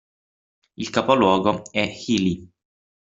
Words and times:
Il 0.77 0.89
capoluogo 0.89 1.63
è 1.69 1.81
Healy. 1.87 2.49